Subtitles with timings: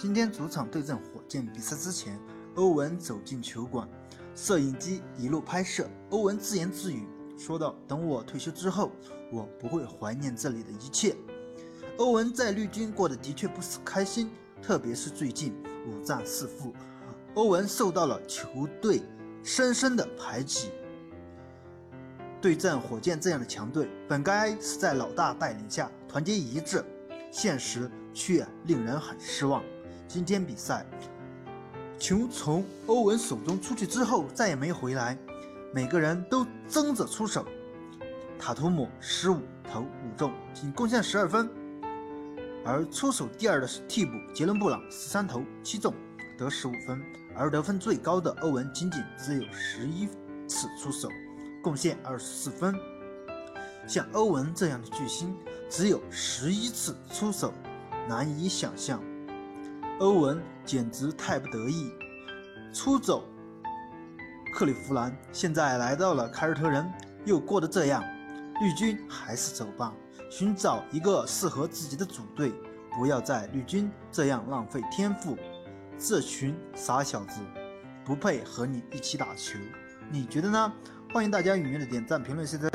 [0.00, 2.18] 今天主场对阵火箭比赛之前，
[2.54, 3.86] 欧文走进球馆，
[4.34, 5.86] 摄影机一路拍摄。
[6.08, 8.92] 欧文自言自语说道：“等我退休之后，
[9.30, 11.14] 我不会怀念这里的一切。”
[12.00, 14.30] 欧文在绿军过得的确不是开心，
[14.62, 15.52] 特别是最近
[15.86, 16.72] 五战四负，
[17.34, 19.02] 欧文受到了球队
[19.42, 20.70] 深深的排挤。
[22.40, 26.82] 对阵火箭这样的强队，本该是在老大带领下团结一致，
[27.30, 29.62] 现实却令人很失望。
[30.12, 30.84] 今天比赛，
[31.96, 35.16] 球从欧文手中出去之后再也没回来，
[35.72, 37.46] 每个人都争着出手。
[38.36, 39.40] 塔图姆十五
[39.72, 41.48] 投五中，仅贡献十二分，
[42.64, 45.94] 而出手第二的是替补杰伦布朗，十三投七中，
[46.36, 47.00] 得十五分，
[47.36, 50.08] 而得分最高的欧文仅仅只有十一
[50.48, 51.08] 次出手，
[51.62, 52.74] 贡献二十四分。
[53.86, 55.32] 像欧文这样的巨星，
[55.68, 57.54] 只有十一次出手，
[58.08, 59.00] 难以想象。
[60.00, 61.92] 欧文简直太不得意，
[62.72, 63.28] 出走
[64.54, 66.90] 克利夫兰，现在来到了凯尔特人，
[67.26, 68.02] 又过得这样。
[68.62, 69.92] 绿军还是走吧，
[70.30, 72.50] 寻找一个适合自己的组队，
[72.96, 75.36] 不要在绿军这样浪费天赋。
[75.98, 77.42] 这群傻小子
[78.02, 79.58] 不配和你一起打球，
[80.10, 80.72] 你觉得呢？
[81.12, 82.70] 欢迎大家踊跃的点赞、评论、现在。